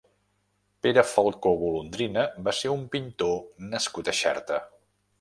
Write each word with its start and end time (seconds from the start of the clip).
Pere 0.85 1.03
Falcó 1.09 1.51
Golondrina 1.59 2.25
va 2.49 2.57
ser 2.63 2.75
un 2.79 2.89
pintor 2.97 3.39
nascut 3.71 4.15
a 4.15 4.21
Xerta. 4.25 4.65